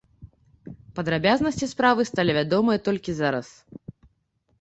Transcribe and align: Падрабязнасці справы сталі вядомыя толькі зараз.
Падрабязнасці 0.99 1.69
справы 1.73 2.01
сталі 2.11 2.31
вядомыя 2.39 2.79
толькі 2.89 3.11
зараз. 3.21 3.47